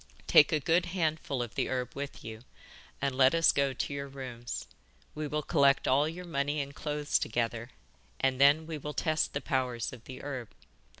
'Take 0.25 0.51
a 0.51 0.59
good 0.59 0.87
handful 0.87 1.43
of 1.43 1.53
the 1.53 1.69
herb 1.69 1.91
with 1.95 2.23
you, 2.23 2.41
and 2.99 3.13
let 3.15 3.35
us 3.35 3.51
go 3.51 3.71
to 3.71 3.93
your 3.93 4.07
rooms. 4.07 4.65
We 5.13 5.27
will 5.27 5.43
collect 5.43 5.87
all 5.87 6.09
your 6.09 6.25
money 6.25 6.59
and 6.59 6.73
clothes 6.73 7.19
together, 7.19 7.69
and 8.19 8.41
then 8.41 8.65
we 8.65 8.79
will 8.79 8.95
test 8.95 9.33
the 9.33 9.41
powers 9.41 9.93
of 9.93 10.05
the 10.05 10.23
herb. 10.23 10.49